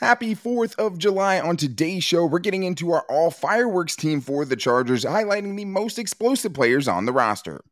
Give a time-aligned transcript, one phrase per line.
[0.00, 1.38] Happy 4th of July.
[1.38, 5.66] On today's show, we're getting into our all fireworks team for the Chargers, highlighting the
[5.66, 7.62] most explosive players on the roster.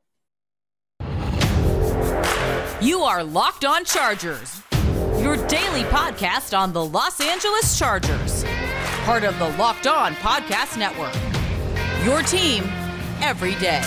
[2.83, 4.61] You are Locked On Chargers,
[5.19, 8.45] your daily podcast on the Los Angeles Chargers,
[9.05, 11.15] part of the Locked On Podcast Network.
[12.05, 12.65] Your team
[13.23, 13.83] every day.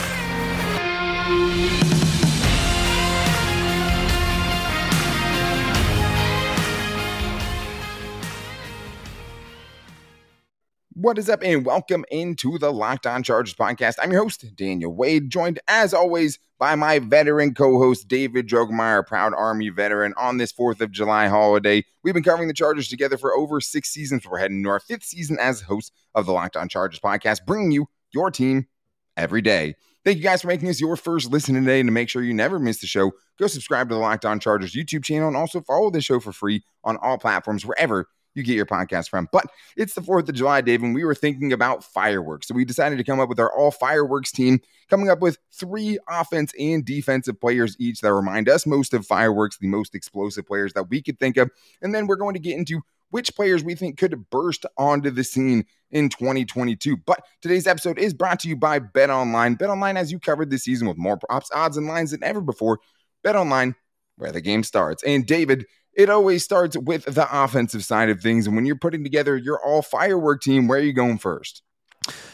[10.93, 13.95] What is up, and welcome into the Locked On Chargers podcast.
[14.01, 19.07] I'm your host, Daniel Wade, joined as always by my veteran co host, David Drogemeyer,
[19.07, 21.85] proud Army veteran on this 4th of July holiday.
[22.03, 24.27] We've been covering the Chargers together for over six seasons.
[24.27, 27.71] We're heading to our fifth season as host of the Locked On Chargers podcast, bringing
[27.71, 28.67] you your team
[29.15, 29.75] every day.
[30.03, 31.79] Thank you guys for making this your first listen today.
[31.79, 34.41] And to make sure you never miss the show, go subscribe to the Locked On
[34.41, 38.43] Chargers YouTube channel and also follow the show for free on all platforms, wherever you
[38.43, 39.27] get your podcast from.
[39.31, 39.45] But
[39.75, 42.47] it's the 4th of July, Dave, and we were thinking about fireworks.
[42.47, 45.97] So we decided to come up with our all fireworks team, coming up with three
[46.09, 50.73] offense and defensive players each that remind us most of fireworks, the most explosive players
[50.73, 51.49] that we could think of.
[51.81, 55.23] And then we're going to get into which players we think could burst onto the
[55.23, 56.97] scene in 2022.
[56.97, 59.55] But today's episode is brought to you by Bet Online.
[59.55, 62.41] Bet Online as you covered this season with more props, odds, and lines than ever
[62.41, 62.79] before.
[63.23, 63.75] Bet Online,
[64.17, 65.03] where the game starts.
[65.03, 68.47] And David, it always starts with the offensive side of things.
[68.47, 71.63] And when you're putting together your all firework team, where are you going first?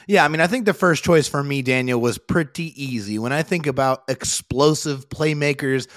[0.08, 3.20] Yeah, I mean, I think the first choice for me, Daniel, was pretty easy.
[3.20, 5.88] When I think about explosive playmakers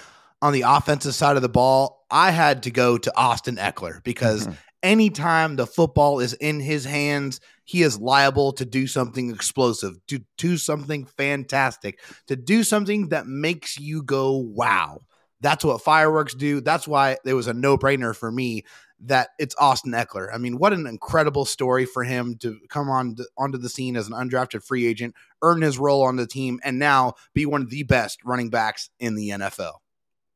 [0.43, 4.47] on the offensive side of the ball, I had to go to Austin Ekeler because
[4.47, 4.55] mm-hmm.
[4.83, 10.25] anytime the football is in his hands, he is liable to do something explosive, to
[10.37, 15.03] do something fantastic, to do something that makes you go, wow.
[15.41, 16.61] That's what fireworks do.
[16.61, 18.65] That's why it was a no brainer for me
[19.05, 20.29] that it's Austin Ekeler.
[20.33, 23.97] I mean, what an incredible story for him to come on to, onto the scene
[23.97, 27.63] as an undrafted free agent, earn his role on the team, and now be one
[27.63, 29.77] of the best running backs in the NFL.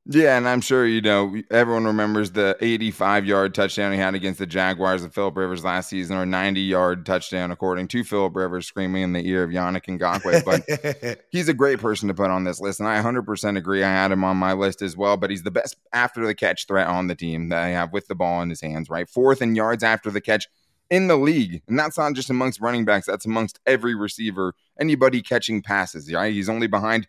[0.06, 4.38] Yeah, and I'm sure you know everyone remembers the 85 yard touchdown he had against
[4.38, 8.66] the Jaguars of Philip Rivers last season, or 90 yard touchdown according to Philip Rivers,
[8.66, 10.44] screaming in the ear of Yannick Ngakoue.
[10.44, 13.82] But he's a great person to put on this list, and I 100% agree.
[13.82, 15.16] I had him on my list as well.
[15.16, 18.06] But he's the best after the catch threat on the team that I have with
[18.06, 18.90] the ball in his hands.
[18.90, 20.48] Right, fourth in yards after the catch
[20.90, 23.06] in the league, and that's not just amongst running backs.
[23.06, 26.12] That's amongst every receiver, anybody catching passes.
[26.12, 27.08] Right, he's only behind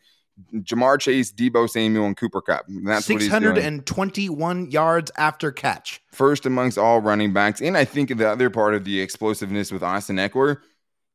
[0.54, 2.66] Ja'Marr Chase, Deebo Samuel, and Cooper Kupp.
[2.68, 6.02] That's 621 yards after catch.
[6.12, 7.62] First amongst all running backs.
[7.62, 10.58] And I think the other part of the explosiveness with Austin Ekeler,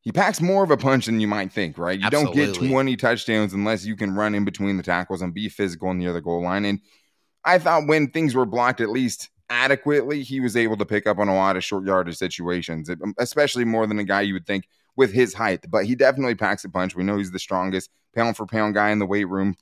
[0.00, 1.98] he packs more of a punch than you might think, right?
[1.98, 2.46] You Absolutely.
[2.46, 5.92] don't get 20 touchdowns unless you can run in between the tackles and be physical
[5.92, 6.64] near the goal line.
[6.64, 6.80] And
[7.44, 11.18] I thought when things were blocked at least adequately, he was able to pick up
[11.18, 14.66] on a lot of short yardage situations, especially more than a guy you would think–
[15.00, 16.94] with his height, but he definitely packs a punch.
[16.94, 19.56] We know he's the strongest pound for pound guy in the weight room,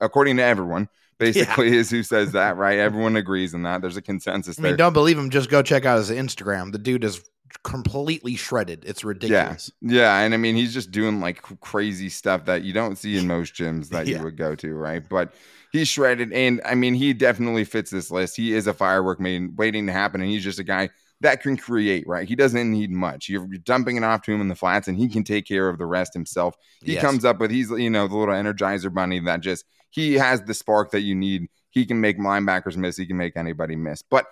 [0.00, 0.88] according to everyone.
[1.18, 1.76] Basically, yeah.
[1.76, 2.78] is who says that, right?
[2.78, 3.82] Everyone agrees on that.
[3.82, 4.58] There's a consensus.
[4.58, 4.76] I mean, there.
[4.78, 5.28] don't believe him?
[5.28, 6.72] Just go check out his Instagram.
[6.72, 7.22] The dude is
[7.64, 8.84] completely shredded.
[8.86, 9.70] It's ridiculous.
[9.80, 13.16] Yeah, yeah, and I mean, he's just doing like crazy stuff that you don't see
[13.16, 14.18] in most gyms that yeah.
[14.18, 15.06] you would go to, right?
[15.06, 15.34] But
[15.72, 18.36] he's shredded, and I mean, he definitely fits this list.
[18.36, 20.90] He is a firework made waiting to happen, and he's just a guy
[21.20, 22.28] that can create, right?
[22.28, 23.28] He doesn't need much.
[23.28, 25.78] You're, dumping it off to him in the flats, and he can take care of
[25.78, 26.54] the rest himself.
[26.82, 27.02] He yes.
[27.02, 30.54] comes up with he's you know the little energizer bunny that just he has the
[30.54, 31.48] spark that you need.
[31.70, 32.96] He can make linebackers miss.
[32.96, 34.02] He can make anybody miss.
[34.02, 34.26] But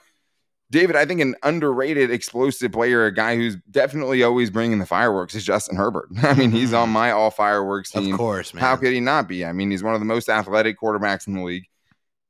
[0.71, 5.35] David, I think an underrated explosive player, a guy who's definitely always bringing the fireworks,
[5.35, 6.09] is Justin Herbert.
[6.23, 6.95] I mean, he's on mm-hmm.
[6.95, 8.15] my all fireworks team.
[8.15, 8.61] Of course, man.
[8.61, 9.45] How could he not be?
[9.45, 11.65] I mean, he's one of the most athletic quarterbacks in the league.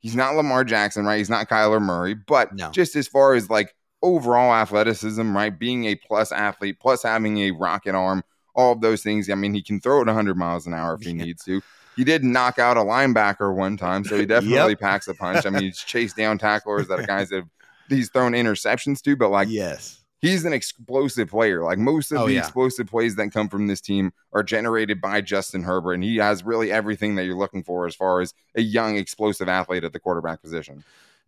[0.00, 1.16] He's not Lamar Jackson, right?
[1.16, 2.70] He's not Kyler Murray, but no.
[2.70, 5.58] just as far as like overall athleticism, right?
[5.58, 8.22] Being a plus athlete, plus having a rocket arm,
[8.54, 9.30] all of those things.
[9.30, 11.24] I mean, he can throw it 100 miles an hour if he yeah.
[11.24, 11.62] needs to.
[11.96, 14.80] He did knock out a linebacker one time, so he definitely yep.
[14.80, 15.46] packs a punch.
[15.46, 17.48] I mean, he's chased down tacklers that guys have
[17.88, 21.62] he's thrown interceptions to, but like yes, he's an explosive player.
[21.62, 22.40] Like most of oh, the yeah.
[22.40, 26.44] explosive plays that come from this team are generated by Justin Herbert, and he has
[26.44, 30.00] really everything that you're looking for as far as a young explosive athlete at the
[30.00, 30.84] quarterback position.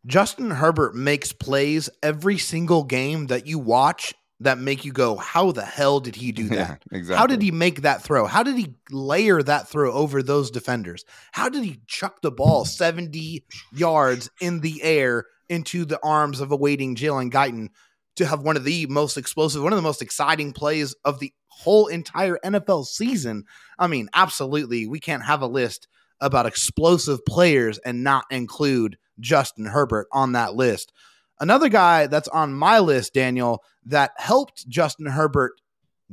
[0.06, 5.50] Justin Herbert makes plays every single game that you watch that make you go, how
[5.50, 6.82] the hell did he do that?
[6.90, 7.16] Yeah, exactly.
[7.16, 8.26] How did he make that throw?
[8.26, 11.04] How did he layer that throw over those defenders?
[11.32, 16.52] How did he chuck the ball 70 yards in the air into the arms of
[16.52, 17.68] a waiting Jalen Guyton
[18.16, 21.32] to have one of the most explosive, one of the most exciting plays of the
[21.48, 23.44] whole entire NFL season?
[23.78, 24.86] I mean, absolutely.
[24.86, 25.88] We can't have a list
[26.20, 30.92] about explosive players and not include Justin Herbert on that list.
[31.40, 35.52] Another guy that's on my list, Daniel, that helped Justin Herbert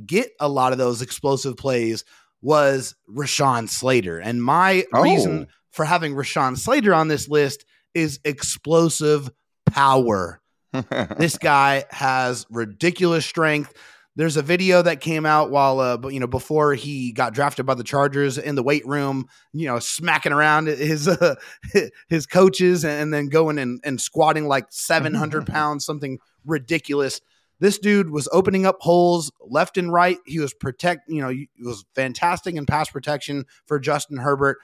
[0.06, 2.04] get a lot of those explosive plays
[2.42, 4.20] was Rashawn Slater.
[4.20, 5.02] And my Oh.
[5.02, 7.64] reason for having Rashawn Slater on this list
[7.94, 9.30] is explosive
[9.66, 10.42] power.
[11.18, 13.74] This guy has ridiculous strength.
[14.16, 17.74] There's a video that came out while, uh, you know, before he got drafted by
[17.74, 21.36] the Chargers in the weight room, you know, smacking around his uh,
[22.10, 27.22] his coaches and then going and, and squatting like 700 pounds, something ridiculous.
[27.60, 30.18] This dude was opening up holes left and right.
[30.26, 34.58] He was protect, you know, he was fantastic in pass protection for Justin Herbert.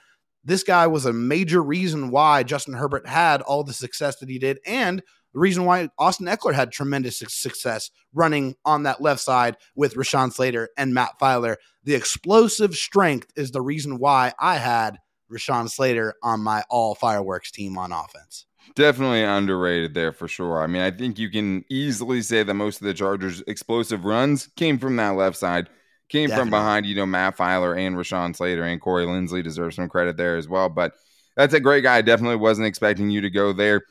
[0.44, 4.38] This guy was a major reason why Justin Herbert had all the success that he
[4.38, 9.56] did, and the reason why Austin Ekeler had tremendous success running on that left side
[9.76, 11.56] with Rashawn Slater and Matt Feiler.
[11.84, 14.98] The explosive strength is the reason why I had
[15.30, 18.46] Rashawn Slater on my all fireworks team on offense.
[18.74, 20.62] Definitely underrated there for sure.
[20.62, 24.48] I mean, I think you can easily say that most of the Chargers' explosive runs
[24.56, 25.68] came from that left side,
[26.08, 29.88] came from behind, you know, Matt Feiler and Rashawn Slater and Corey Linsley deserve some
[29.88, 30.68] credit there as well.
[30.68, 30.92] But
[31.36, 31.96] that's a great guy.
[31.96, 33.82] I definitely wasn't expecting you to go there.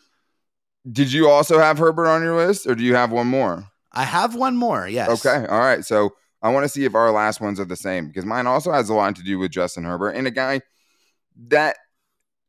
[0.92, 3.66] Did you also have Herbert on your list or do you have one more?
[3.92, 4.88] I have one more.
[4.88, 5.26] Yes.
[5.26, 5.46] Okay.
[5.48, 5.84] All right.
[5.84, 8.72] So I want to see if our last ones are the same because mine also
[8.72, 10.62] has a lot to do with Justin Herbert and a guy
[11.48, 11.78] that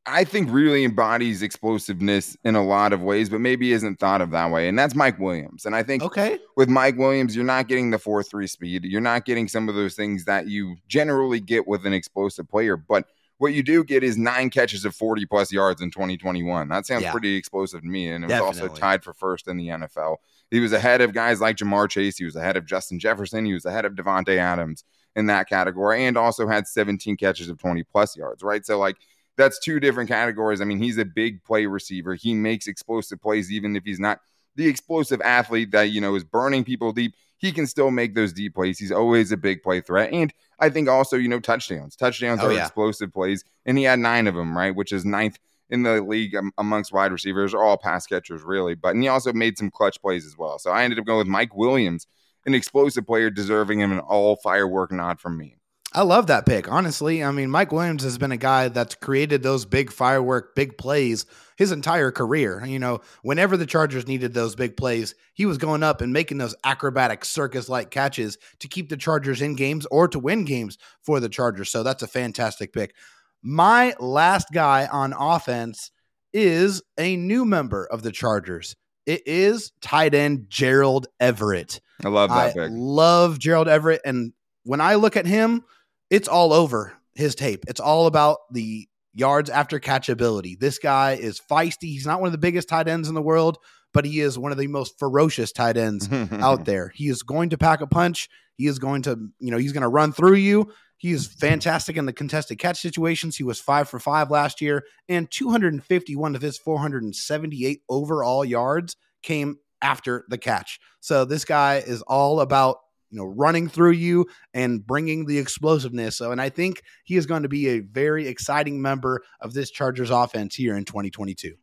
[0.06, 4.30] I think really embodies explosiveness in a lot of ways, but maybe isn't thought of
[4.30, 4.66] that way.
[4.68, 5.66] And that's Mike Williams.
[5.66, 6.38] And I think Okay.
[6.56, 8.84] with Mike Williams, you're not getting the 4 3 speed.
[8.84, 12.76] You're not getting some of those things that you generally get with an explosive player.
[12.76, 13.06] But
[13.40, 16.68] what you do get is nine catches of 40 plus yards in 2021.
[16.68, 17.10] That sounds Yeah.
[17.10, 18.08] pretty explosive to me.
[18.10, 20.18] And it was also tied for first in the NFL.
[20.50, 22.18] He was ahead of guys like Ja'Marr Chase.
[22.18, 23.46] He was ahead of Justin Jefferson.
[23.46, 24.84] He was ahead of Davante Adams
[25.16, 28.66] in that category and also had 17 catches of 20 plus yards, right?
[28.66, 28.96] So, like,
[29.38, 30.60] that's two different categories.
[30.60, 32.14] I mean, he's a big play receiver.
[32.14, 34.20] He makes explosive plays, even if he's not
[34.56, 37.14] the explosive athlete that, you know, is burning people deep.
[37.40, 38.78] He can still make those deep plays.
[38.78, 40.12] He's always a big play threat.
[40.12, 41.96] And I think also, you know, touchdowns.
[41.96, 42.66] Touchdowns Oh, are yeah.
[42.66, 43.42] explosive plays.
[43.64, 44.76] And he had nine of them, right?
[44.76, 45.38] Which is ninth
[45.70, 48.74] in the league amongst wide receivers, or all pass catchers, really.
[48.74, 50.58] But and he also made some clutch plays as well.
[50.58, 52.06] So I ended up going with Mike Williams,
[52.44, 55.56] an explosive player, deserving him an all firework nod from me.
[55.92, 56.70] I love that pick.
[56.70, 60.78] Honestly, I mean, Mike Williams has been a guy that's created those big firework, big
[60.78, 61.26] plays
[61.56, 62.64] his entire career.
[62.64, 66.38] You know, whenever the Chargers needed those big plays, he was going up and making
[66.38, 70.78] those acrobatic circus like catches to keep the Chargers in games or to win games
[71.02, 71.70] for the Chargers.
[71.70, 72.94] So that's a fantastic pick.
[73.42, 75.90] My last guy on offense
[76.32, 78.76] is a new member of the Chargers.
[79.06, 81.80] It is tight end Gerald Everett.
[82.04, 82.70] I love that I pick.
[82.70, 84.02] love Gerald Everett.
[84.04, 84.32] And
[84.62, 85.64] when I look at him,
[86.10, 87.64] it's all over his tape.
[87.68, 90.58] It's all about the yards after catchability.
[90.58, 91.84] This guy is feisty.
[91.84, 93.58] He's not one of the biggest tight ends in the world,
[93.92, 96.92] but he is one of the most ferocious tight ends out there.
[96.94, 98.28] He is going to pack a punch.
[98.56, 100.72] He is going to, you know, he's going to run through you.
[100.98, 103.36] He is fantastic in the contested catch situations.
[103.36, 109.56] He was five for five last year, and 251 of his 478 overall yards came
[109.80, 110.78] after the catch.
[111.00, 112.76] So this guy is all about
[113.10, 116.16] you know running through you and bringing the explosiveness.
[116.16, 119.70] So, and I think he is going to be a very exciting member of this
[119.70, 121.54] Chargers offense here in 2022.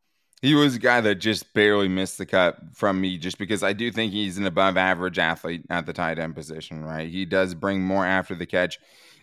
[0.42, 3.74] He was a guy that just barely missed the cut from me just because I
[3.74, 7.10] do think he's an above average athlete at the tight end position, right?
[7.10, 8.78] He does bring more after the catch.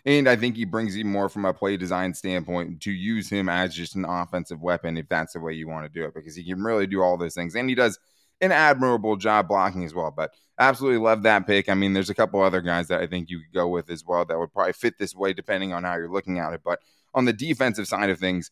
[0.05, 3.49] And I think he brings you more from a play design standpoint to use him
[3.49, 6.35] as just an offensive weapon if that's the way you want to do it, because
[6.35, 7.55] he can really do all those things.
[7.55, 7.97] And he does
[8.41, 10.11] an admirable job blocking as well.
[10.15, 11.69] But absolutely love that pick.
[11.69, 14.05] I mean, there's a couple other guys that I think you could go with as
[14.05, 16.61] well that would probably fit this way depending on how you're looking at it.
[16.63, 16.79] But
[17.13, 18.51] on the defensive side of things,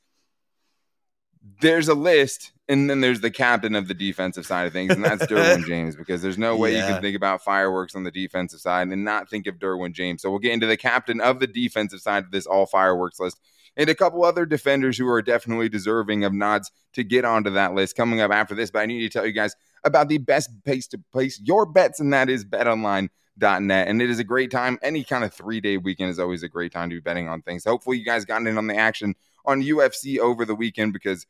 [1.60, 5.04] there's a list, and then there's the captain of the defensive side of things, and
[5.04, 8.62] that's Derwin James, because there's no way you can think about fireworks on the defensive
[8.62, 10.22] side and not think of Derwin James.
[10.22, 13.42] So we'll get into the captain of the defensive side of this all fireworks list
[13.76, 17.74] and a couple other defenders who are definitely deserving of nods to get onto that
[17.74, 18.72] list coming up after this.
[18.72, 22.00] But I need to tell you guys about the best place to place your bets,
[22.00, 23.88] and that is betonline.net.
[23.88, 24.80] And it is a great time.
[24.82, 27.42] Any kind of three day weekend is always a great time to be betting on
[27.42, 27.66] things.
[27.66, 31.26] Hopefully, you guys got in on the action on UFC over the weekend because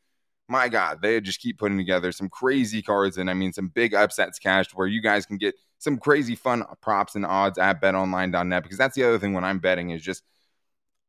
[0.48, 3.94] my God, they just keep putting together some crazy cards and I mean some big
[3.94, 8.62] upsets cashed where you guys can get some crazy fun props and odds at betonline.net
[8.62, 10.22] because that's the other thing when I'm betting is just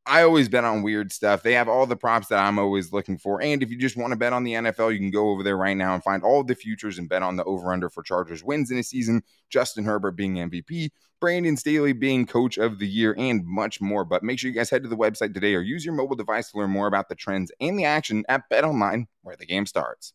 [0.07, 1.41] I always bet on weird stuff.
[1.41, 3.41] They have all the props that I'm always looking for.
[3.41, 5.57] And if you just want to bet on the NFL, you can go over there
[5.57, 8.43] right now and find all the futures and bet on the over under for Chargers
[8.43, 13.15] wins in a season, Justin Herbert being MVP, Brandon Staley being coach of the year,
[13.17, 14.05] and much more.
[14.05, 16.51] But make sure you guys head to the website today or use your mobile device
[16.51, 19.65] to learn more about the trends and the action at Bet Online, where the game
[19.65, 20.13] starts.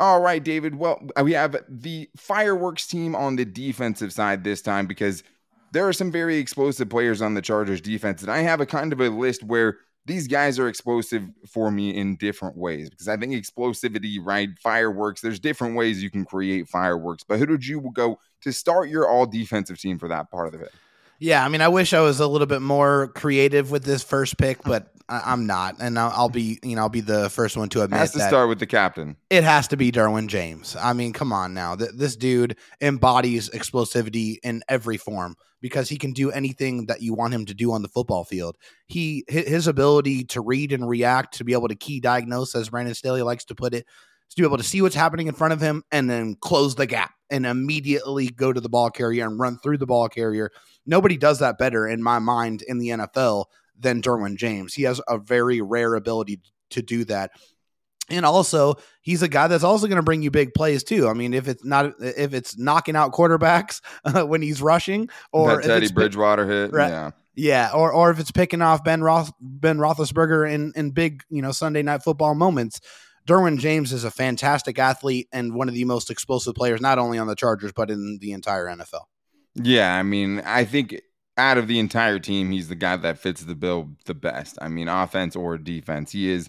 [0.00, 0.76] All right, David.
[0.76, 5.24] Well, we have the fireworks team on the defensive side this time because
[5.72, 8.22] there are some very explosive players on the Chargers defense.
[8.22, 11.94] And I have a kind of a list where these guys are explosive for me
[11.94, 14.48] in different ways because I think explosivity, right?
[14.58, 17.24] Fireworks, there's different ways you can create fireworks.
[17.24, 20.62] But who did you go to start your all defensive team for that part of
[20.62, 20.72] it?
[21.18, 24.38] Yeah, I mean, I wish I was a little bit more creative with this first
[24.38, 27.56] pick, but I, am not, and I'll, I'll, be, you know, I'll be the first
[27.56, 27.96] one to admit.
[27.96, 27.98] That.
[27.98, 29.16] Has to start with the captain.
[29.30, 30.76] It has to be Derwin James.
[30.76, 35.96] I mean, come on now, Th- this dude embodies explosivity in every form because he
[35.96, 38.56] can do anything that you want him to do on the football field.
[38.86, 42.94] He his ability to read and react, to be able to key diagnose, as Brandon
[42.94, 43.86] Staley likes to put it,
[44.30, 46.86] to be able to see what's happening in front of him and then close the
[46.86, 50.50] gap and immediately go to the ball carrier and run through the ball carrier.
[50.86, 53.46] Nobody does that better in my mind in the NFL
[53.78, 54.74] than Derwin James.
[54.74, 57.30] He has a very rare ability to do that.
[58.10, 61.08] And also, he's a guy that's also going to bring you big plays too.
[61.08, 65.56] I mean, if it's not if it's knocking out quarterbacks uh, when he's rushing, or
[65.56, 69.30] that Teddy Bridgewater hit, right, yeah, yeah, or or if it's picking off Ben Roth
[69.40, 72.80] Ben Roethlisberger in in big you know Sunday night football moments.
[73.28, 77.18] Derwin James is a fantastic athlete and one of the most explosive players, not only
[77.18, 79.04] on the Chargers, but in the entire NFL.
[79.54, 81.00] Yeah, I mean, I think
[81.36, 84.58] out of the entire team, he's the guy that fits the bill the best.
[84.62, 86.10] I mean, offense or defense.
[86.12, 86.48] He is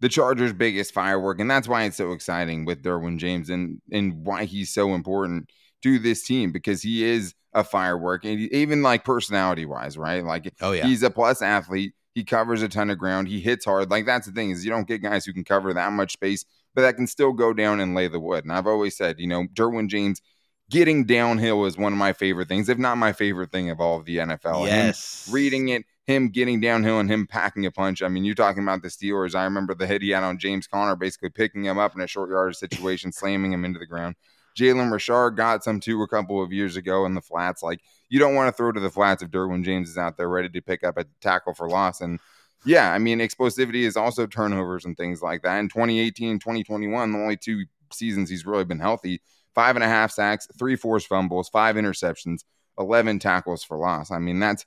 [0.00, 4.26] the Chargers' biggest firework, and that's why it's so exciting with Derwin James and and
[4.26, 5.50] why he's so important
[5.82, 10.24] to this team because he is a firework and even like personality wise, right?
[10.24, 11.94] Like, oh yeah, he's a plus athlete.
[12.16, 13.28] He covers a ton of ground.
[13.28, 13.90] He hits hard.
[13.90, 16.46] Like that's the thing is you don't get guys who can cover that much space,
[16.74, 18.42] but that can still go down and lay the wood.
[18.42, 20.22] And I've always said, you know, Derwin James
[20.70, 23.98] getting downhill is one of my favorite things, if not my favorite thing of all
[23.98, 24.66] of the NFL.
[24.66, 28.00] Yes, him reading it, him getting downhill and him packing a punch.
[28.00, 29.34] I mean, you're talking about the Steelers.
[29.34, 32.06] I remember the hit he had on James Conner, basically picking him up in a
[32.06, 34.16] short yardage situation, slamming him into the ground.
[34.56, 37.62] Jalen Richard got some too a couple of years ago in the flats.
[37.62, 40.28] Like you don't want to throw to the flats if Derwin James is out there
[40.28, 42.00] ready to pick up a tackle for loss.
[42.00, 42.18] And
[42.64, 45.58] yeah, I mean, explosivity is also turnovers and things like that.
[45.58, 49.20] In 2018, 2021, the only two seasons he's really been healthy,
[49.54, 52.40] five and a half sacks, three forced fumbles, five interceptions,
[52.78, 54.10] 11 tackles for loss.
[54.10, 54.64] I mean, that's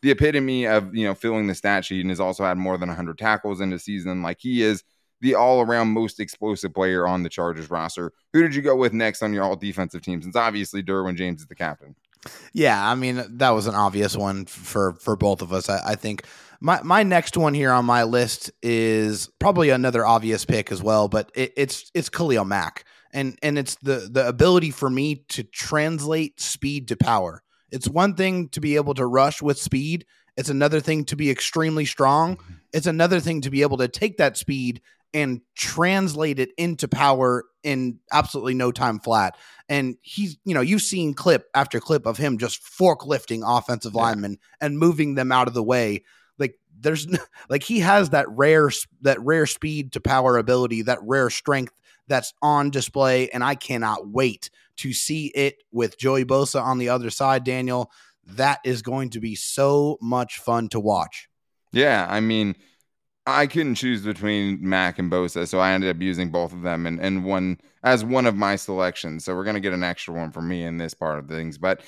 [0.00, 2.88] the epitome of, you know, filling the stat sheet and has also had more than
[2.88, 4.22] 100 tackles in the season.
[4.22, 4.84] Like he is
[5.20, 8.12] the all around most explosive player on the Chargers roster.
[8.32, 10.22] Who did you go with next on your all defensive team?
[10.22, 11.94] Since obviously Derwin James is the captain.
[12.52, 15.68] Yeah, I mean that was an obvious one for for both of us.
[15.68, 16.24] I, I, think
[16.60, 21.08] my my next one here on my list is probably another obvious pick as well,
[21.08, 25.44] but it, it's it's Khalil Mack, and and it's the the ability for me to
[25.44, 27.42] translate speed to power.
[27.70, 30.06] It's one thing to be able to rush with speed.
[30.36, 32.36] It's another thing to be extremely strong.
[32.36, 32.54] Mm-hmm.
[32.72, 34.80] It's another thing to be able to take that speed
[35.14, 39.36] and translate it into power in absolutely no time flat.
[39.68, 44.02] And he's, you know, you've seen clip after clip of him just forklifting offensive yeah.
[44.02, 46.04] linemen and moving them out of the way.
[46.38, 47.06] Like there's
[47.48, 48.70] like he has that rare
[49.02, 51.74] that rare speed to power ability, that rare strength
[52.06, 56.88] that's on display, and I cannot wait to see it with Joey Bosa on the
[56.88, 57.44] other side.
[57.44, 57.90] Daniel,
[58.24, 61.28] that is going to be so much fun to watch.
[61.72, 62.56] Yeah, I mean,
[63.30, 66.86] I couldn't choose between Mack and Bosa, so I ended up using both of them
[66.86, 69.26] and, and one as one of my selections.
[69.26, 71.58] So we're gonna get an extra one for me in this part of things.
[71.58, 71.82] But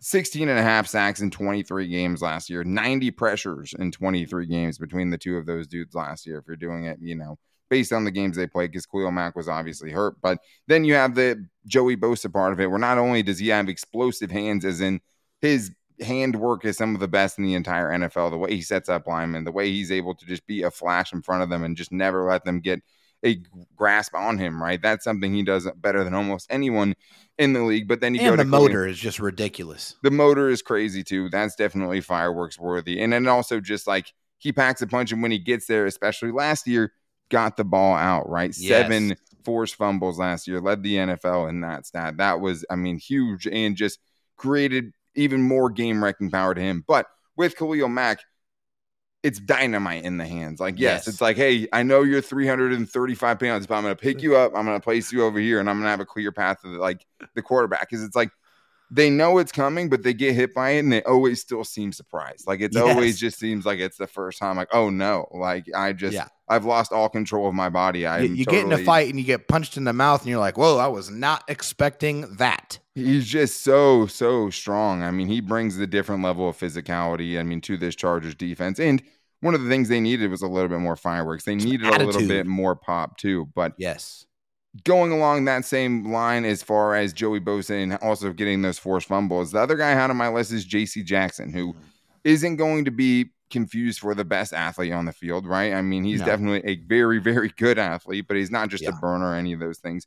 [0.00, 4.78] 16 and a half sacks in 23 games last year, 90 pressures in 23 games
[4.78, 6.38] between the two of those dudes last year.
[6.38, 7.38] If you're doing it, you know,
[7.68, 10.16] based on the games they played, because Khalil Mack was obviously hurt.
[10.22, 13.48] But then you have the Joey Bosa part of it, where not only does he
[13.48, 15.02] have explosive hands, as in
[15.42, 18.30] his handwork is some of the best in the entire NFL.
[18.30, 21.12] The way he sets up linemen, the way he's able to just be a flash
[21.12, 22.82] in front of them and just never let them get
[23.24, 23.38] a
[23.74, 24.62] grasp on him.
[24.62, 26.94] Right, that's something he does better than almost anyone
[27.38, 27.88] in the league.
[27.88, 28.90] But then you and go the to motor Cleveland.
[28.90, 29.96] is just ridiculous.
[30.02, 31.28] The motor is crazy too.
[31.30, 33.00] That's definitely fireworks worthy.
[33.00, 36.30] And then also just like he packs a punch, and when he gets there, especially
[36.30, 36.92] last year,
[37.30, 38.54] got the ball out right.
[38.56, 38.68] Yes.
[38.68, 42.18] Seven forced fumbles last year, led the NFL in that stat.
[42.18, 43.98] That was, I mean, huge and just
[44.36, 46.84] created even more game wrecking power to him.
[46.86, 47.06] But
[47.36, 48.20] with Khalil Mack,
[49.22, 50.60] it's dynamite in the hands.
[50.60, 54.00] Like, yes, yes, it's like, hey, I know you're 335 pounds, but I'm going to
[54.00, 54.52] pick you up.
[54.54, 56.62] I'm going to place you over here, and I'm going to have a clear path
[56.62, 57.04] to the, like
[57.34, 57.88] the quarterback.
[57.90, 58.30] Because it's like
[58.90, 61.92] they know it's coming, but they get hit by it, and they always still seem
[61.92, 62.46] surprised.
[62.46, 62.84] Like it's yes.
[62.84, 64.56] always just seems like it's the first time.
[64.56, 66.28] Like, oh no, like I just yeah.
[66.48, 68.06] I've lost all control of my body.
[68.06, 70.20] I you, you totally, get in a fight and you get punched in the mouth,
[70.20, 72.78] and you're like, whoa, I was not expecting that.
[72.96, 75.02] He's just so so strong.
[75.02, 77.38] I mean, he brings the different level of physicality.
[77.38, 79.02] I mean, to this Chargers defense, and
[79.40, 81.44] one of the things they needed was a little bit more fireworks.
[81.44, 83.46] They needed a little bit more pop too.
[83.54, 84.26] But yes,
[84.84, 89.08] going along that same line as far as Joey Bosa and also getting those forced
[89.08, 91.82] fumbles, the other guy I had on my list is JC Jackson, who Mm-hmm.
[92.24, 95.72] isn't going to be confused for the best athlete on the field, right?
[95.74, 96.26] I mean, he's No.
[96.26, 99.60] definitely a very, very good athlete, but he's not just a burner or any of
[99.60, 100.06] those things.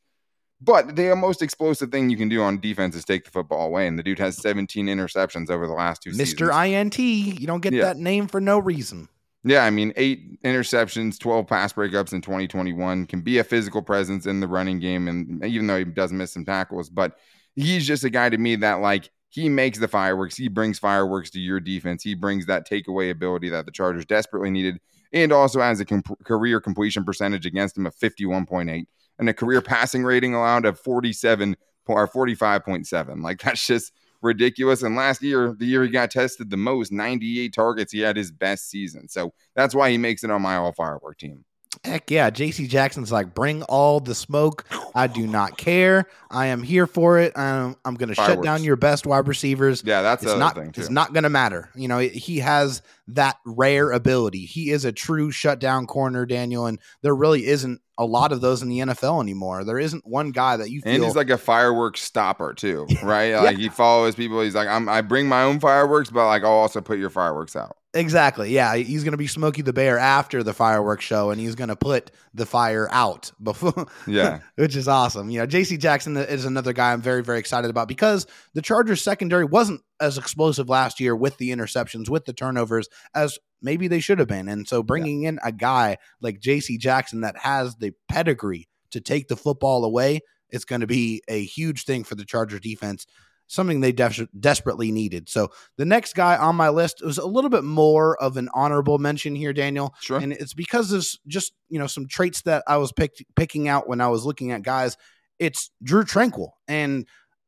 [0.62, 3.88] But the most explosive thing you can do on defense is take the football away.
[3.88, 6.34] And the dude has 17 interceptions over the last two seasons.
[6.40, 6.68] Mr.
[6.68, 7.84] INT, you don't get Yeah.
[7.86, 9.08] that name for no reason.
[9.46, 14.26] Yeah, I mean, eight interceptions, 12 pass breakups in 2021 can be a physical presence
[14.26, 15.08] in the running game.
[15.08, 17.18] And even though he does miss some tackles, but
[17.56, 20.36] he's just a guy to me that, like, he makes the fireworks.
[20.36, 22.04] He brings fireworks to your defense.
[22.04, 24.80] He brings that takeaway ability that the Chargers desperately needed
[25.14, 28.88] and also has a com- career completion percentage against him of 51.8
[29.20, 33.22] and a career passing rating allowed of 47 or 45.7.
[33.22, 34.84] Like, that's just ridiculous.
[34.84, 38.32] And last year, the year he got tested the most, 98 targets, he had his
[38.32, 39.08] best season.
[39.08, 41.46] So that's why he makes it on my all firework team.
[41.86, 44.66] Heck yeah, JC Jackson's like, bring all the smoke.
[44.96, 46.08] I do not care.
[46.30, 47.38] I am here for it.
[47.38, 49.84] I'm, I'm going to shut down your best wide receivers.
[49.86, 50.82] Yeah, that's it's not thing too.
[50.82, 51.70] it's not going to matter.
[51.76, 54.46] You know, he has that rare ability.
[54.46, 58.62] He is a true shutdown corner, Daniel, and there really isn't a lot of those
[58.62, 59.64] in the NFL anymore.
[59.64, 63.36] There isn't one guy that you feel and he's like a fireworks stopper too, right?
[63.36, 64.42] Like he follows people.
[64.42, 67.56] He's like, I'm, I bring my own fireworks, but like I'll also put your fireworks
[67.56, 67.78] out.
[67.96, 68.52] Exactly.
[68.52, 71.70] Yeah, he's going to be Smokey the Bear after the fireworks show, and he's going
[71.70, 73.88] to put the fire out before.
[74.08, 74.40] Yeah.
[74.56, 75.30] which is awesome.
[75.32, 75.78] You know, J.C.
[75.78, 80.18] Jackson is another guy I'm very, very excited about because the Chargers secondary wasn't as
[80.20, 84.48] explosive last year with the interceptions, with the turnovers as maybe they should have been.
[84.48, 86.78] And so bringing in a guy like J.C.
[86.78, 91.44] Jackson that has the pedigree to take the football away, it's going to be a
[91.44, 93.06] huge thing for the Chargers defense.
[93.52, 95.28] Something they des- desperately needed.
[95.28, 99.00] So the next guy on my list was a little bit more of an honorable
[99.00, 100.20] mention here, Daniel Sure.
[100.20, 103.90] and it's because of just you know some traits that I was pick, picking out
[103.90, 104.98] when I was looking at guys.
[105.40, 107.08] It's Drue Tranquill, and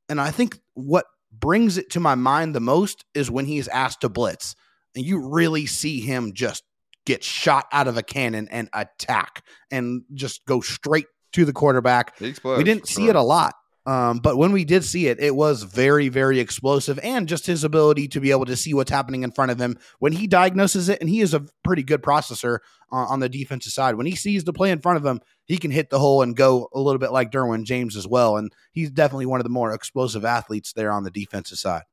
[0.09, 4.01] and I think what brings it to my mind the most is when he's asked
[4.01, 4.55] to blitz,
[4.95, 6.63] and you really see him just
[7.05, 12.19] get shot out of a cannon and attack, and just go straight to the quarterback.
[12.19, 12.33] We
[12.63, 13.11] didn't see sure.
[13.11, 13.53] it a lot.
[13.85, 17.63] Um, but when we did see it, it was very, very explosive and just his
[17.63, 20.87] ability to be able to see what's happening in front of him when he diagnoses
[20.87, 21.01] it.
[21.01, 22.59] And he is a pretty good processor
[22.91, 23.95] uh, on the defensive side.
[23.95, 26.35] When he sees the play in front of him, he can hit the hole and
[26.35, 28.37] go a little bit like Derwin James as well.
[28.37, 31.83] And he's definitely one of the more explosive athletes there on the defensive side.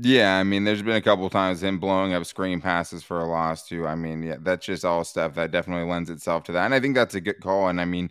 [0.00, 3.26] Yeah, I mean, there's been a couple times him blowing up screen passes for a
[3.26, 3.86] loss too.
[3.86, 6.80] I mean, yeah, that's just all stuff that definitely lends itself to that, and I
[6.80, 7.68] think that's a good call.
[7.68, 8.10] And I mean,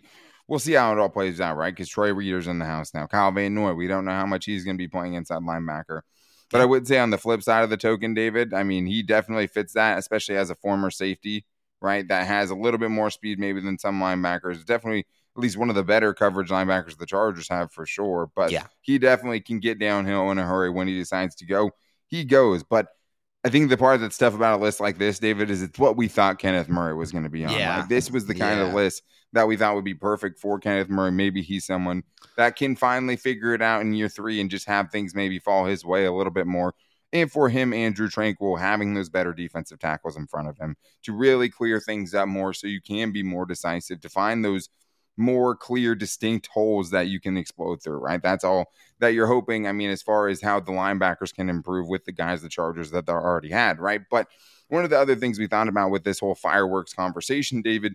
[0.52, 1.74] we'll see how it all plays out, right?
[1.74, 3.06] Because Troy Reeder's in the house now.
[3.06, 6.02] Kyle Van Noy, we don't know how much he's going to be playing inside linebacker.
[6.50, 9.02] But I would say on the flip side of the token, David, I mean, he
[9.02, 11.46] definitely fits that, especially as a former safety,
[11.80, 12.06] right?
[12.06, 14.62] That has a little bit more speed maybe than some linebackers.
[14.66, 18.30] Definitely at least one of the better coverage linebackers the Chargers have for sure.
[18.36, 18.66] But Yeah.
[18.82, 21.70] he definitely can get downhill in a hurry when he decides to go.
[22.08, 22.62] He goes.
[22.62, 22.88] But
[23.42, 25.96] I think the part that's tough about a list like this, David, is it's what
[25.96, 27.52] we thought Kenneth Murray was going to be on.
[27.52, 27.78] Yeah.
[27.78, 30.88] Like this was the kind of list that we thought would be perfect for Kenneth
[30.88, 31.10] Murray.
[31.10, 32.04] Maybe he's someone
[32.36, 35.64] that can finally figure it out in year three and just have things maybe fall
[35.64, 36.74] his way a little bit more.
[37.14, 41.12] And for him, Andrew Tranquill, having those better defensive tackles in front of him to
[41.12, 44.70] really clear things up more so you can be more decisive, to find those
[45.18, 48.22] more clear, distinct holes that you can explode through, right?
[48.22, 49.66] That's all that you're hoping.
[49.66, 52.90] I mean, as far as how the linebackers can improve with the guys, the Chargers
[52.92, 54.00] that they already had, right?
[54.10, 54.28] But
[54.68, 57.94] one of the other things we thought about with this whole fireworks conversation, David,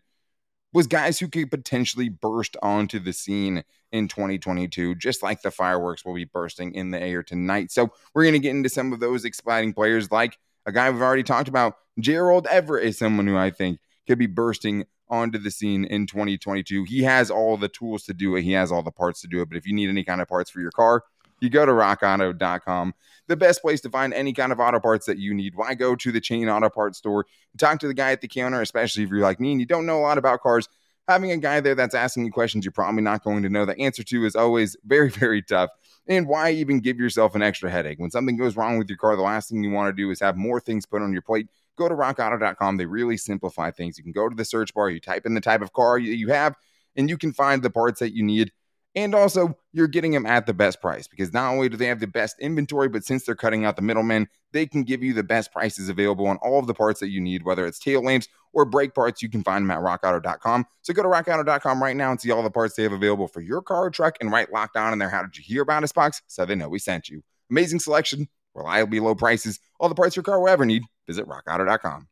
[0.78, 6.06] was guys who could potentially burst onto the scene in 2022, just like the fireworks
[6.06, 7.72] will be bursting in the air tonight.
[7.72, 10.38] So we're going to get into some of those exciting players, like
[10.68, 11.78] a guy we've already talked about.
[12.00, 16.84] Gerald Everett is someone who I think could be bursting onto the scene in 2022.
[16.84, 18.44] He has all the tools to do it.
[18.44, 19.50] He has all the parts to do it.
[19.50, 21.04] But if you need any kind of parts for your car,
[21.39, 22.93] you go to rockauto.com.
[23.28, 25.56] The best place to find any kind of auto parts that you need.
[25.56, 27.26] Why go to the chain auto parts store?
[27.58, 29.86] Talk to the guy at the counter, especially if you're like me and you don't
[29.86, 30.69] know a lot about cars.
[31.08, 33.80] Having a guy there that's asking you questions you're probably not going to know the
[33.80, 35.69] answer to is always very, very tough.
[36.08, 38.00] And why even give yourself an extra headache?
[38.00, 40.19] When something goes wrong with your car, the last thing you want to do is
[40.21, 41.47] have more things put on your plate.
[41.78, 42.78] Go to rockauto.com.
[42.78, 43.97] They really simplify things.
[43.97, 46.13] You can go to the search bar, you type in the type of car you
[46.13, 46.56] you have,
[46.95, 48.52] and you can find the parts that you need.
[48.95, 52.00] And also, you're getting them at the best price because not only do they have
[52.00, 55.23] the best inventory, but since they're cutting out the middlemen, they can give you the
[55.23, 58.28] best prices available on all of the parts that you need, whether it's tail lamps
[58.54, 59.21] or brake parts.
[59.21, 60.65] You can find them at rockauto.com.
[60.82, 63.41] So go to rockauto.com right now and see all the parts they have available for
[63.41, 65.10] your car or truck and write locked on in there.
[65.10, 66.23] How did you hear about us box?
[66.26, 67.21] So they know we sent you.
[67.52, 70.84] Amazing selection, reliably low prices, all the parts your car will ever need.
[71.06, 72.08] Visit rockauto.com.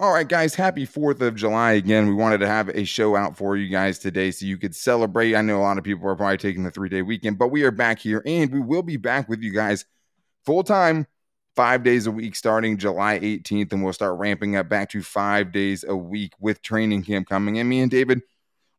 [0.00, 2.06] All right, guys, happy 4th of July again.
[2.06, 5.34] We wanted to have a show out for you guys today so you could celebrate.
[5.34, 7.64] I know a lot of people are probably taking the three day weekend, but we
[7.64, 9.86] are back here and we will be back with you guys
[10.46, 11.08] full time,
[11.56, 13.72] five days a week starting July 18th.
[13.72, 17.58] And we'll start ramping up back to five days a week with training camp coming.
[17.58, 18.22] And me and David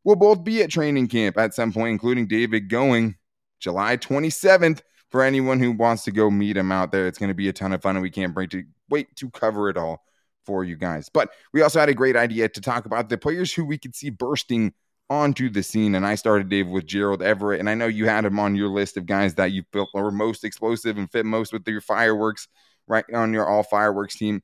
[0.06, 3.18] will both be at training camp at some point, including David going
[3.60, 4.80] July 27th.
[5.10, 7.54] For anyone who wants to go meet him out there, it's going to be a
[7.54, 10.06] ton of fun and we can't wait to wait to cover it all
[10.46, 11.10] for you guys.
[11.10, 13.96] But we also had a great idea to talk about the players who we could
[13.96, 14.74] see bursting
[15.10, 15.96] onto the scene.
[15.96, 17.60] And I started, Dave, with Gerald Everett.
[17.60, 20.12] And I know you had him on your list of guys that you felt were
[20.12, 22.48] most explosive and fit most with your fireworks,
[22.88, 24.42] right on your all fireworks team.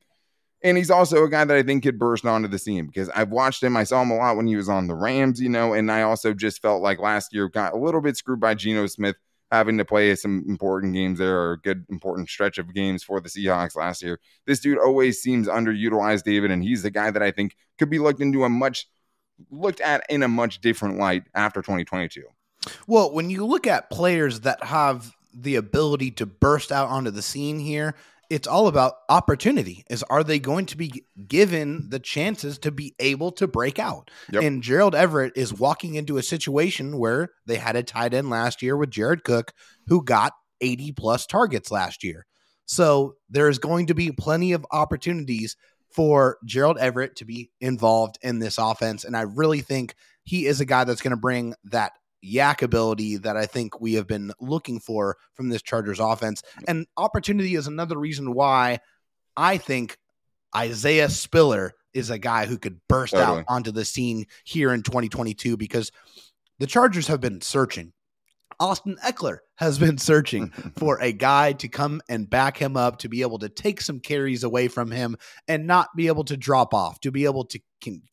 [0.63, 3.29] And he's also a guy that I think could burst onto the scene because I've
[3.29, 3.77] watched him.
[3.77, 6.01] I saw him a lot when he was on the Rams, you know, and I
[6.01, 9.15] also just felt like last year got a little bit screwed by Geno Smith
[9.51, 13.19] having to play some important games there or a good important stretch of games for
[13.19, 14.19] the Seahawks last year.
[14.45, 17.99] This dude always seems underutilized, David, and he's the guy that I think could be
[17.99, 18.87] looked into a much
[19.51, 22.23] looked at in a much different light after 2022.
[22.87, 27.21] Well, when you look at players that have the ability to burst out onto the
[27.21, 27.95] scene here,
[28.29, 32.95] it's all about opportunity is are they going to be given the chances to be
[32.99, 34.11] able to break out?
[34.31, 34.43] Yep.
[34.43, 38.61] and gerald everett is walking into a situation where they had a tight end last
[38.61, 39.53] year with jared cook
[39.87, 42.25] who got 80 plus targets last year.
[42.65, 45.55] So there's going to be plenty of opportunities
[45.91, 49.03] for gerald everett to be involved in this offense.
[49.03, 51.93] And i really think he is a guy that's going to bring that
[52.25, 56.41] YAC ability that I think we have been looking for from this Chargers offense.
[56.67, 58.79] And opportunity is another reason why
[59.37, 59.97] I think
[60.55, 63.39] Isaiah Spiller is a guy who could burst totally.
[63.39, 65.91] out onto the scene here in 2022 because
[66.59, 67.93] the Chargers have been searching.
[68.59, 73.09] Austin Ekeler has been searching for a guy to come and back him up, to
[73.09, 76.73] be able to take some carries away from him and not be able to drop
[76.73, 77.59] off, to be able to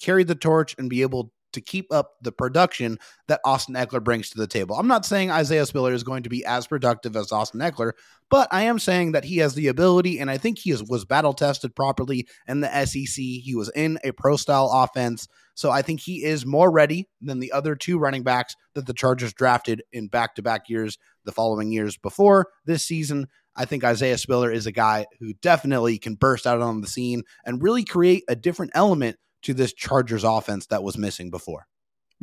[0.00, 4.30] carry the torch and be able to keep up the production that Austin Ekeler brings
[4.30, 4.76] to the table.
[4.76, 7.92] I'm not saying Isaiah Spiller is going to be as productive as Austin Ekeler,
[8.30, 11.04] but I am saying that he has the ability, and I think he is, was
[11.04, 13.16] battle tested properly in the SEC.
[13.16, 15.28] He was in a pro style offense.
[15.54, 18.94] So I think he is more ready than the other two running backs that the
[18.94, 23.28] Chargers drafted in back to back years, the following years before this season.
[23.54, 27.22] I think Isaiah Spiller is a guy who definitely can burst out on the scene
[27.44, 31.66] and really create a different element to this Chargers offense that was missing before.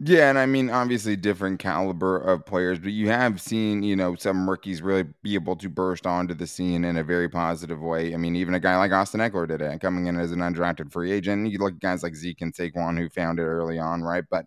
[0.01, 4.15] Yeah, and I mean, obviously, different caliber of players, but you have seen, you know,
[4.15, 8.13] some rookies really be able to burst onto the scene in a very positive way.
[8.13, 10.93] I mean, even a guy like Austin Ekeler did it, coming in as an undrafted
[10.93, 11.51] free agent.
[11.51, 14.23] You look at guys like Zeke and Saquon who found it early on, right?
[14.29, 14.45] But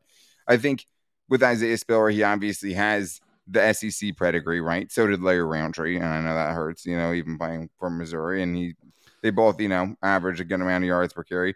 [0.49, 0.87] I think
[1.29, 4.91] with Isaiah Spiller, he obviously has the SEC pedigree, right?
[4.91, 8.43] So did Larry Rountree, and I know that hurts, you know, even playing for Missouri,
[8.43, 8.75] and he
[9.23, 11.55] they both, you know, average a good amount of yards per carry.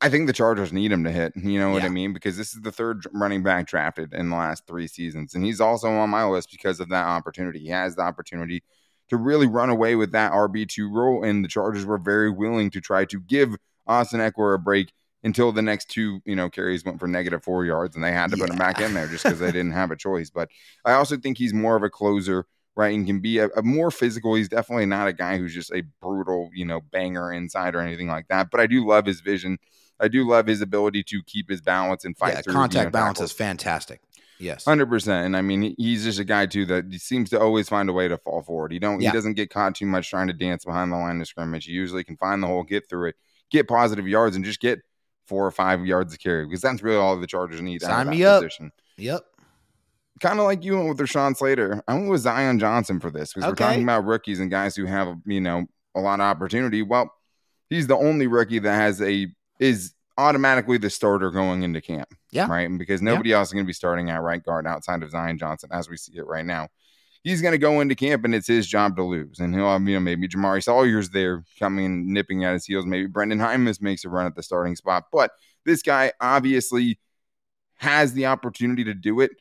[0.00, 1.32] I think the Chargers need him to hit.
[1.36, 1.88] You know what yeah.
[1.88, 2.12] I mean?
[2.12, 5.34] Because this is the third running back drafted in the last three seasons.
[5.34, 7.58] And he's also on my list because of that opportunity.
[7.58, 8.62] He has the opportunity
[9.08, 11.24] to really run away with that RB2 role.
[11.24, 13.56] And the Chargers were very willing to try to give
[13.86, 14.92] Austin Ekeler a break
[15.24, 18.30] until the next two, you know, carries went for negative four yards and they had
[18.30, 18.44] to yeah.
[18.44, 20.30] put him back in there just because they didn't have a choice.
[20.30, 20.48] But
[20.84, 22.94] I also think he's more of a closer, right?
[22.94, 24.36] And can be a, a more physical.
[24.36, 28.06] He's definitely not a guy who's just a brutal, you know, banger inside or anything
[28.06, 28.52] like that.
[28.52, 29.58] But I do love his vision
[30.00, 32.34] I do love his ability to keep his balance and fight.
[32.34, 33.30] Yeah, through, contact you know, balance tackles.
[33.30, 34.00] is fantastic.
[34.38, 35.26] Yes, hundred percent.
[35.26, 38.06] And I mean, he's just a guy too that seems to always find a way
[38.06, 38.72] to fall forward.
[38.72, 39.00] He don't.
[39.00, 39.10] Yeah.
[39.10, 41.64] He doesn't get caught too much trying to dance behind the line of scrimmage.
[41.64, 43.16] He usually can find the hole, get through it,
[43.50, 44.80] get positive yards, and just get
[45.26, 47.82] four or five yards to carry because that's really all the Chargers need.
[47.82, 48.42] Sign me up.
[48.42, 48.72] Position.
[48.96, 49.22] Yep.
[50.20, 51.82] Kind of like you went with Rashawn Slater.
[51.86, 53.64] I went with Zion Johnson for this because okay.
[53.64, 56.82] we're talking about rookies and guys who have you know a lot of opportunity.
[56.82, 57.12] Well,
[57.70, 59.28] he's the only rookie that has a
[59.58, 62.08] is automatically the starter going into camp.
[62.32, 62.48] Yeah.
[62.48, 62.68] Right.
[62.76, 63.38] Because nobody yeah.
[63.38, 65.96] else is going to be starting at right guard outside of Zion Johnson as we
[65.96, 66.68] see it right now.
[67.22, 69.38] He's going to go into camp and it's his job to lose.
[69.38, 72.86] And he'll have, you know, maybe Jamaree Salyer's there coming and nipping at his heels.
[72.86, 75.04] Maybe Brenden Jaimes makes a run at the starting spot.
[75.12, 75.30] But
[75.64, 76.98] this guy obviously
[77.76, 79.32] has the opportunity to do it.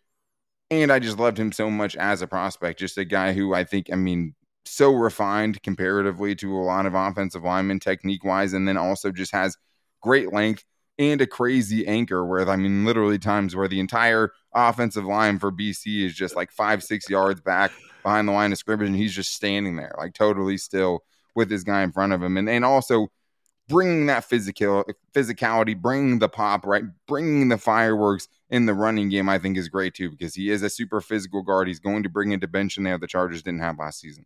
[0.70, 2.80] And I just loved him so much as a prospect.
[2.80, 6.94] Just a guy who I think, I mean, so refined comparatively to a lot of
[6.94, 8.54] offensive linemen technique wise.
[8.54, 9.56] And then also just has
[10.02, 10.64] great length,
[11.00, 15.52] and a crazy anchor where I mean literally times where the entire offensive line for
[15.52, 17.72] BC is just like five, six yards back
[18.04, 21.04] behind the line of scrimmage, and he's just standing there like totally still
[21.36, 22.38] with this guy in front of him.
[22.38, 23.10] And and also
[23.68, 26.84] bringing that physical physicality, bringing the pop, right?
[27.08, 30.64] Bringing the fireworks in the running game, I think is great too because he is
[30.64, 31.68] a super physical guard.
[31.68, 34.26] He's going to bring a dimension there the Chargers didn't have last season.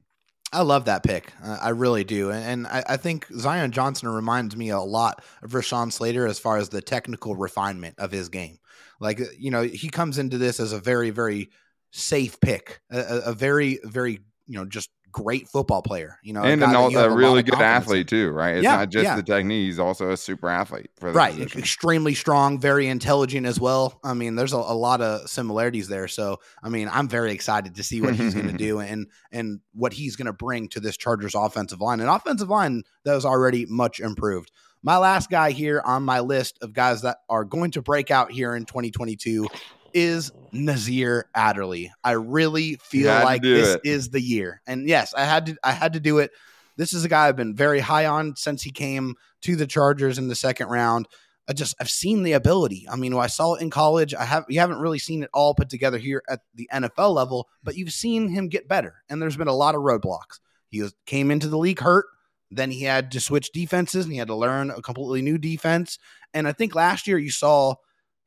[0.54, 1.32] I love that pick.
[1.44, 2.32] Uh, I really do.
[2.32, 6.70] And, I, think Zion Johnson reminds me a lot of Rashawn Slater as far as
[6.70, 8.60] the technical refinement of his game.
[9.00, 11.50] Like, you know, he comes into this as a very, very
[11.92, 16.76] safe pick, a very, very, you know, just great football player, you know, and an,
[16.76, 18.56] a, a really good athlete too, right?
[18.56, 19.16] It's yeah, not just yeah.
[19.16, 21.34] the technique; he's also a super athlete, right?
[21.34, 21.60] Position.
[21.60, 24.00] Extremely strong, very intelligent as well.
[24.04, 26.08] I mean, there's a, a, lot of similarities there.
[26.08, 29.60] So, I mean, I'm very excited to see what he's going to do and and
[29.74, 33.26] what he's going to bring to this Chargers offensive line, an offensive line that was
[33.26, 34.52] already much improved.
[34.84, 38.32] My last guy here on my list of guys that are going to break out
[38.32, 39.48] here in 2022
[39.94, 41.92] is Nasir Adderley.
[42.04, 43.82] I really feel like this it.
[43.84, 44.62] is the year.
[44.68, 46.32] And yes, I had to I had to do it.
[46.78, 50.18] This is a guy I've been very high on since he came to the Chargers
[50.18, 51.08] in the second round.
[51.50, 52.88] I just I've seen the ability.
[52.90, 54.14] I mean, I saw it in college.
[54.14, 57.50] I have you haven't really seen it all put together here at the NFL level,
[57.64, 59.04] but you've seen him get better.
[59.10, 60.40] And there's been a lot of roadblocks.
[60.70, 62.06] He was, came into the league hurt.
[62.50, 65.98] Then he had to switch defenses and he had to learn a completely new defense.
[66.34, 67.76] And I think last year you saw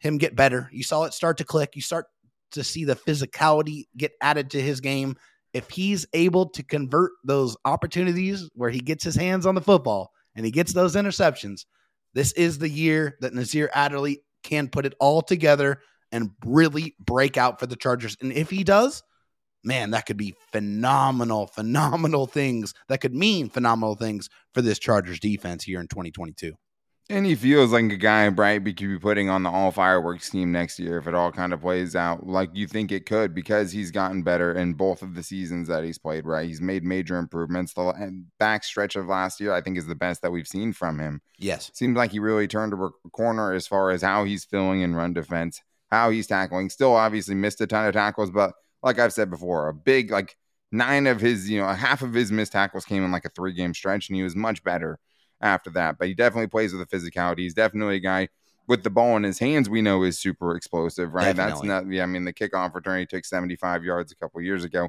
[0.05, 0.69] him get better.
[0.73, 1.71] You saw it start to click.
[1.75, 2.07] You start
[2.53, 5.17] to see the physicality get added to his game.
[5.53, 10.11] If he's able to convert those opportunities where he gets his hands on the football
[10.35, 11.65] and he gets those interceptions,
[12.13, 15.81] this is the year that Nasir Adderley can put it all together
[16.13, 18.17] and really break out for the Chargers.
[18.21, 19.03] And if he does,
[19.65, 22.75] man, that could be phenomenal, phenomenal things.
[22.89, 26.55] That could mean phenomenal things for this Chargers defense here in 2022.
[27.11, 30.53] And he feels like a guy Bright could be putting on the all fireworks team
[30.53, 33.73] next year if it all kind of plays out like you think it could because
[33.73, 36.47] he's gotten better in both of the seasons that he's played, right?
[36.47, 37.75] He's made major improvements.
[37.75, 40.73] The eh, back stretch of last year, I think, is the best that we've seen
[40.73, 41.21] from him.
[41.39, 41.71] Yes.
[41.75, 45.13] Seems like he really turned a corner as far as how he's filling in run
[45.13, 46.71] defense, how he's tackling.
[46.71, 50.37] Still, obviously, missed a ton of tackles, but like I've said before, a big, like,
[50.73, 53.53] nine of his, you know, half of his missed tackles came in like a three
[53.53, 54.99] game stretch, and he was much better
[55.45, 55.99] after that.
[55.99, 57.41] But he definitely plays with the physicality.
[57.41, 58.29] He's definitely a guy
[58.67, 59.69] with the ball in his hands.
[59.69, 61.37] We know is super explosive, right?
[61.37, 61.69] Definitely.
[61.69, 61.93] That's not.
[61.93, 64.89] Yeah, I mean the kickoff return he took 75 yards a couple years ago.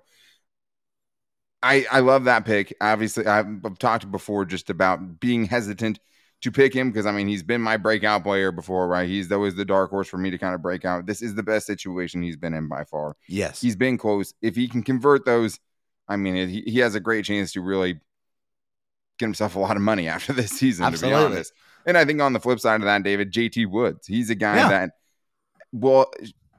[1.62, 2.76] I I love that pick.
[2.80, 6.00] Obviously, I've talked before just about being hesitant
[6.42, 9.08] to pick him because I mean he's been my breakout player before, right?
[9.08, 11.06] He's always the dark horse for me to kind of break out.
[11.06, 13.16] This is the best situation he's been in by far.
[13.28, 14.34] Yes, he's been close.
[14.42, 15.60] If he can convert those,
[16.08, 18.00] I mean, he, he has a great chance to really
[19.18, 21.22] get himself a lot of money after this season, Absolutely.
[21.22, 21.54] to be honest.
[21.86, 24.58] And I think on the flip side of that, David, JT Woods, he's a guy
[24.58, 24.70] yeah.
[24.70, 24.92] that
[25.72, 26.12] will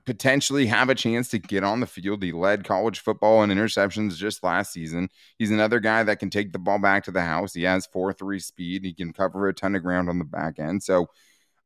[0.04, 2.22] potentially have a chance to get on the field.
[2.22, 5.08] He led college football in interceptions just last season.
[5.36, 7.52] He's another guy that can take the ball back to the house.
[7.52, 8.84] He has 4 3 speed.
[8.84, 10.84] He can cover a ton of ground on the back end.
[10.84, 11.08] So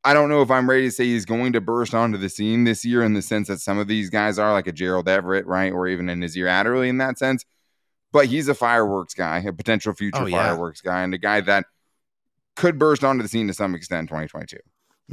[0.03, 2.63] I don't know if I'm ready to say he's going to burst onto the scene
[2.63, 5.45] this year in the sense that some of these guys are like a Gerald Everett,
[5.45, 5.71] right?
[5.71, 7.45] Or even a Nasir Adderley in that sense
[8.11, 10.37] but he's a fireworks guy, a potential future oh, yeah.
[10.37, 11.65] fireworks guy, and a guy that
[12.55, 14.57] could burst onto the scene to some extent in 2022.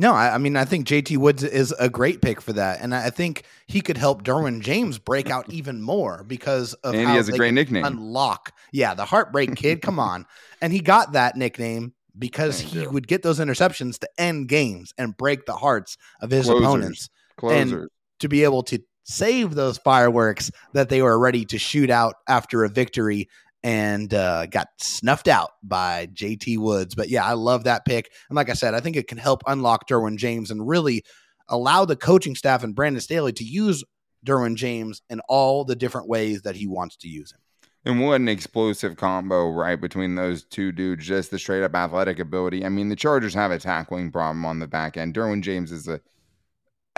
[0.01, 2.95] No, I, I, mean I think JT Woods is a great pick for that, and
[2.95, 7.17] I think he could help Derwin James break out even more because of and he
[7.17, 7.85] has a great nickname.
[7.85, 9.83] Unlock, yeah, the Heartbreak Kid.
[9.83, 10.25] come on,
[10.63, 12.91] and he got that nickname because Thank he you.
[12.91, 16.65] would get those interceptions to end games and break the hearts of his Closers.
[16.65, 17.11] opponents.
[17.37, 17.73] Closers.
[17.73, 17.89] And
[18.21, 22.63] to be able to save those fireworks that they were ready to shoot out after
[22.63, 23.29] a victory
[23.65, 26.95] and uh, got snuffed out by JT Woods.
[26.95, 28.13] But yeah, I love that pick.
[28.29, 31.03] And like I said, I think it can help unlock Derwin James and really
[31.49, 33.83] allow the coaching staff and Brandon Staley to use
[34.25, 37.41] Derwin James in all the different ways that he wants to use him.
[37.85, 42.19] And what an explosive combo, right, between those two dudes, just the straight up athletic
[42.19, 42.65] ability.
[42.65, 45.15] I mean, the Chargers have a tackling problem on the back end.
[45.15, 46.01] Derwin James is a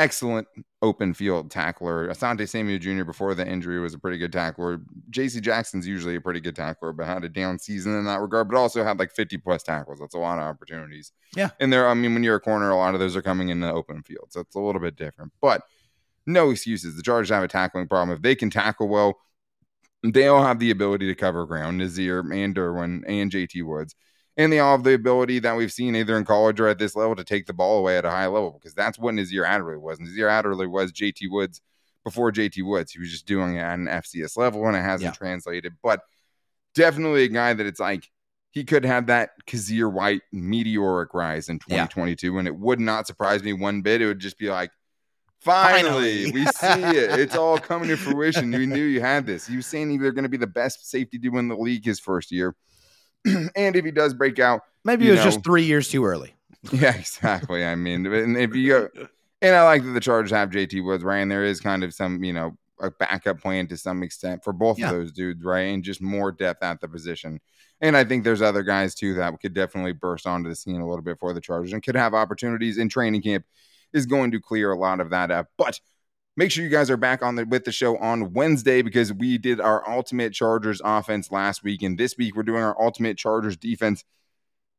[0.00, 0.48] excellent
[0.80, 2.08] open field tackler.
[2.08, 3.04] Asante Samuel Jr.
[3.04, 4.80] before the injury was a pretty good tackler.
[5.10, 5.40] J.C.
[5.40, 8.48] Jackson's usually a pretty good tackler, but had a down season in that regard.
[8.48, 10.00] But also had like 50 plus tackles.
[10.00, 11.12] That's a lot of opportunities.
[11.36, 13.50] Yeah, and there, I mean, when you're a corner, a lot of those are coming
[13.50, 15.32] in the open field, so it's a little bit different.
[15.40, 15.62] But
[16.26, 16.96] no excuses.
[16.96, 18.16] The Chargers have a tackling problem.
[18.16, 19.18] If they can tackle well,
[20.02, 21.78] they all have the ability to cover ground.
[21.78, 23.62] Nasir and Derwin and J.T.
[23.62, 23.94] Woods
[24.36, 26.96] and they all have the ability that we've seen either in college or at this
[26.96, 29.76] level to take the ball away at a high level because that's what Nasir Adderley
[29.76, 30.00] was.
[30.00, 31.60] Nasir Adderley was JT Woods
[32.04, 32.92] before JT Woods.
[32.92, 35.18] He was just doing it at an FCS level and it hasn't yeah.
[35.18, 35.74] translated.
[35.82, 36.00] But
[36.74, 38.08] definitely a guy that it's like
[38.50, 42.32] he could have that Kyzir White meteoric rise in 2022.
[42.32, 42.38] Yeah.
[42.38, 44.02] And it would not surprise me one bit.
[44.02, 44.70] It would just be like,
[45.40, 46.32] finally, finally.
[46.32, 47.20] we see it.
[47.20, 48.50] It's all coming to fruition.
[48.50, 49.48] We knew you had this.
[49.48, 51.84] You were saying you were going to be the best safety duo in the league
[51.84, 52.56] his first year.
[53.56, 56.35] and if he does break out, maybe it was know, just three years too early.
[56.72, 57.64] Yeah, exactly.
[57.64, 58.88] I mean, and if you go,
[59.40, 61.20] and I like that the Chargers have JT Woods, right?
[61.20, 64.52] And there is kind of some, you know, a backup plan to some extent for
[64.52, 64.90] both Yeah.
[64.90, 65.72] of those dudes, right?
[65.72, 67.40] And just more depth at the position.
[67.80, 70.87] And I think there's other guys too that could definitely burst onto the scene a
[70.87, 73.46] little bit for the Chargers and could have opportunities in training camp
[73.94, 75.46] is going to clear a lot of that up.
[75.56, 75.80] But
[76.36, 79.38] make sure you guys are back on the with the show on Wednesday because we
[79.38, 83.56] did our ultimate Chargers offense last week, and this week we're doing our ultimate Chargers
[83.56, 84.04] defense.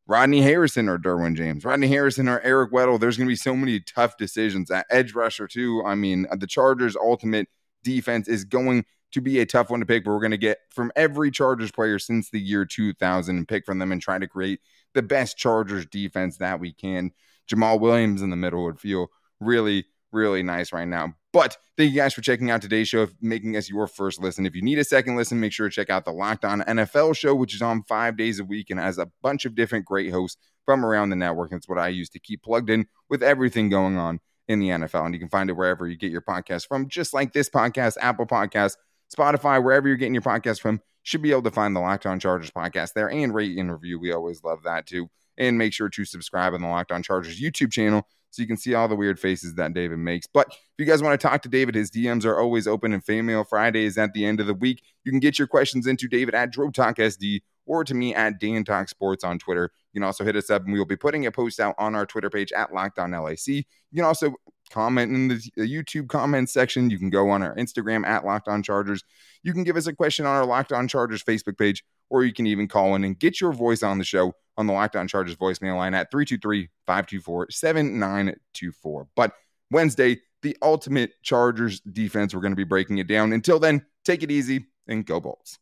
[0.07, 2.99] Rodney Harrison or Derwin James, Rodney Harrison or Eric Weddle.
[2.99, 5.83] There's going to be so many tough decisions at edge rusher too.
[5.85, 7.47] I mean, the Chargers' ultimate
[7.83, 10.59] defense is going to be a tough one to pick, but we're going to get
[10.69, 14.27] from every Chargers player since the year 2000 and pick from them and try to
[14.27, 14.59] create
[14.93, 17.11] the best Chargers defense that we can.
[17.47, 19.07] Jamal Williams in the middle would feel
[19.39, 21.15] really, really nice right now.
[21.33, 24.45] But thank you guys for checking out today's show, making us your first listen.
[24.45, 27.15] If you need a second listen, make sure to check out the Locked On NFL
[27.15, 30.11] show, which is on five days a week and has a bunch of different great
[30.11, 31.53] hosts from around the network.
[31.53, 35.05] It's what I use to keep plugged in with everything going on in the NFL.
[35.05, 37.97] And you can find it wherever you get your podcast from, just like this podcast,
[38.01, 38.75] Apple Podcast,
[39.15, 40.81] Spotify, wherever you're getting your podcast from.
[41.03, 43.99] Should be able to find the Locked On Chargers podcast there and rate and review.
[43.99, 45.09] We always love that too.
[45.37, 48.57] And make sure to subscribe on the Locked On Chargers YouTube channel so you can
[48.57, 50.25] see all the weird faces that David makes.
[50.25, 53.25] But if you guys want to talk to David, his DMs are always open and
[53.25, 54.81] Mail Friday is at the end of the week.
[55.03, 58.89] You can get your questions into David at DroTalkSD or to me at Dan Talk
[58.89, 59.71] Sports on Twitter.
[59.93, 61.93] You can also hit us up and we will be putting a post out on
[61.93, 63.47] our Twitter page at Locked On LAC.
[63.47, 63.63] You
[63.95, 64.33] can also
[64.71, 66.89] comment in the, YouTube comments section.
[66.89, 69.03] You can go on our Instagram at Locked On Chargers.
[69.43, 72.33] You can give us a question on our Locked On Chargers Facebook page, or you
[72.33, 75.07] can even call in and get your voice on the show on the Locked On
[75.07, 79.07] Chargers voicemail line at 323 524 7924.
[79.15, 79.33] But
[79.69, 83.33] Wednesday, the ultimate Chargers defense, we're going to be breaking it down.
[83.33, 85.59] Until then, take it easy and go Bolts.